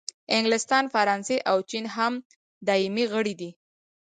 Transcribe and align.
انګلستان، 0.37 0.83
فرانسې 0.93 1.37
او 1.49 1.57
چین 1.69 1.85
هم 1.95 2.13
دایمي 2.67 3.05
غړي 3.13 3.33
دي. 3.41 3.49